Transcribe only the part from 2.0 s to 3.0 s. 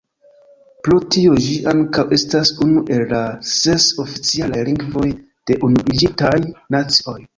estas unu